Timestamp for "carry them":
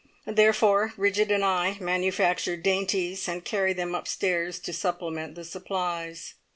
3.45-3.93